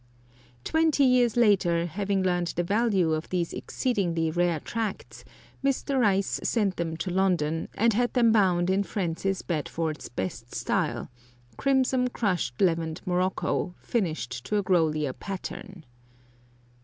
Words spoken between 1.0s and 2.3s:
years later, having